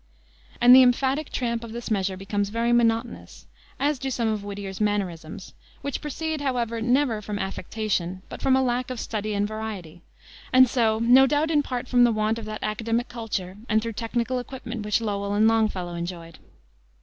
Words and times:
and 0.59 0.75
the 0.75 0.81
emphatic 0.81 1.29
tramp 1.31 1.63
of 1.63 1.73
this 1.73 1.91
measure 1.91 2.17
becomes 2.17 2.49
very 2.49 2.73
monotonous, 2.73 3.45
as 3.79 3.99
do 3.99 4.09
some 4.09 4.27
of 4.27 4.43
Whittier's 4.43 4.81
mannerisms; 4.81 5.53
which 5.83 6.01
proceed, 6.01 6.41
however, 6.41 6.81
never 6.81 7.21
from 7.21 7.37
affectation, 7.37 8.23
but 8.27 8.41
from 8.41 8.55
a 8.55 8.63
lack 8.63 8.89
of 8.89 8.99
study 8.99 9.35
and 9.35 9.47
variety, 9.47 10.01
and 10.51 10.67
so, 10.67 10.97
no 10.97 11.27
doubt, 11.27 11.51
in 11.51 11.61
part 11.61 11.87
from 11.87 12.03
the 12.03 12.11
want 12.11 12.39
of 12.39 12.45
that 12.45 12.63
academic 12.63 13.09
culture 13.09 13.57
and 13.69 13.83
thorough 13.83 13.91
technical 13.91 14.39
equipment 14.39 14.83
which 14.83 15.01
Lowell 15.01 15.35
and 15.35 15.47
Longfellow 15.47 15.93
enjoyed. 15.93 16.39